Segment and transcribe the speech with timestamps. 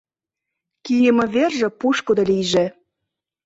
[0.85, 2.65] Кийыме верже пушкыдо лийже.